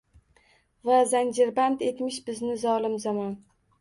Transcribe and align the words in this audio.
Va 0.89 0.95
zanjirband 1.11 1.85
etmish 1.91 2.21
bizni 2.31 2.57
zolim 2.65 2.97
zamon. 3.05 3.37